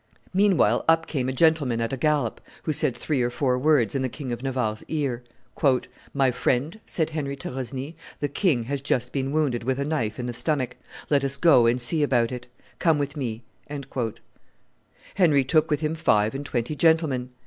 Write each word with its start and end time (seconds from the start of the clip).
Meanwhile 0.33 0.83
up 0.89 1.05
came 1.05 1.29
a 1.29 1.31
gentleman 1.31 1.79
at 1.79 1.93
a 1.93 1.95
gallop, 1.95 2.41
who 2.63 2.73
said 2.73 2.97
three 2.97 3.21
or 3.21 3.29
four 3.29 3.59
words 3.59 3.93
in 3.93 4.01
the 4.01 4.09
King 4.09 4.31
of 4.31 4.41
Navarre's 4.41 4.83
ear. 4.87 5.23
"My 6.11 6.31
friend," 6.31 6.79
said 6.87 7.11
Henry 7.11 7.35
to 7.35 7.51
Rosny, 7.51 7.95
"the 8.19 8.27
king 8.27 8.63
has 8.63 8.81
just 8.81 9.13
been 9.13 9.31
wounded 9.31 9.63
with 9.63 9.79
a 9.79 9.85
knife 9.85 10.17
in 10.17 10.25
the 10.25 10.33
stomach; 10.33 10.75
let 11.11 11.23
us 11.23 11.37
go 11.37 11.67
and 11.67 11.79
see 11.79 12.01
about 12.01 12.31
it; 12.31 12.47
come 12.79 12.97
with 12.97 13.15
me." 13.15 13.43
Henry 15.17 15.43
took 15.43 15.69
with 15.69 15.81
him 15.81 15.93
five 15.93 16.33
and 16.33 16.47
twenty 16.47 16.75
gentlemen. 16.75 17.29